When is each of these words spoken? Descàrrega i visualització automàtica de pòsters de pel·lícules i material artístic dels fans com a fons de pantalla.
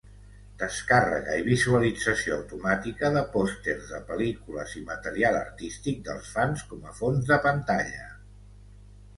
Descàrrega 0.59 1.35
i 1.41 1.43
visualització 1.49 2.37
automàtica 2.37 3.11
de 3.17 3.23
pòsters 3.35 3.85
de 3.91 3.99
pel·lícules 4.09 4.73
i 4.81 4.83
material 4.95 5.39
artístic 5.43 6.03
dels 6.09 6.33
fans 6.39 6.65
com 6.73 6.89
a 6.95 6.99
fons 7.03 7.31
de 7.33 7.43
pantalla. 7.49 8.11